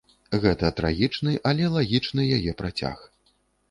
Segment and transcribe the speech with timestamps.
[0.45, 3.09] Гэта трагічны, але лагічны яе працяг.